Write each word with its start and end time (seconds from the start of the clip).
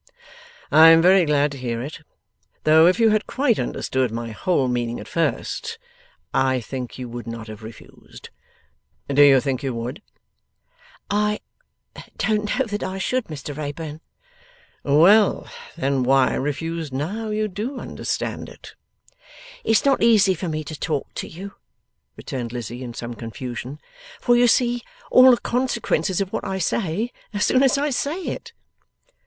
'I 0.71 0.87
am 0.89 1.01
very 1.03 1.25
glad 1.25 1.51
to 1.51 1.59
hear 1.59 1.79
it. 1.83 1.99
Though 2.63 2.87
if 2.87 2.99
you 2.99 3.11
had 3.11 3.27
quite 3.27 3.59
understood 3.59 4.09
my 4.11 4.31
whole 4.31 4.67
meaning 4.67 4.99
at 4.99 5.07
first, 5.07 5.77
I 6.33 6.59
think 6.59 6.97
you 6.97 7.07
would 7.07 7.27
not 7.27 7.45
have 7.49 7.61
refused. 7.61 8.31
Do 9.07 9.21
you 9.21 9.39
think 9.39 9.61
you 9.61 9.75
would?' 9.75 10.01
'I 11.11 11.39
don't 12.17 12.57
know 12.57 12.65
that 12.65 12.81
I 12.81 12.97
should, 12.97 13.25
Mr 13.25 13.55
Wrayburn.' 13.55 14.01
'Well! 14.83 15.47
Then 15.77 16.01
why 16.01 16.33
refuse 16.33 16.91
now 16.91 17.29
you 17.29 17.47
do 17.47 17.77
understand 17.79 18.49
it?' 18.49 18.73
'It's 19.63 19.85
not 19.85 20.01
easy 20.01 20.33
for 20.33 20.49
me 20.49 20.63
to 20.63 20.75
talk 20.79 21.13
to 21.13 21.27
you,' 21.27 21.53
returned 22.17 22.51
Lizzie, 22.51 22.83
in 22.83 22.95
some 22.95 23.13
confusion, 23.13 23.79
'for 24.19 24.35
you 24.35 24.47
see 24.47 24.81
all 25.11 25.29
the 25.29 25.37
consequences 25.39 26.19
of 26.19 26.33
what 26.33 26.43
I 26.43 26.57
say, 26.57 27.11
as 27.33 27.45
soon 27.45 27.61
as 27.61 27.77
I 27.77 27.91
say 27.91 28.19
it. 28.23 28.51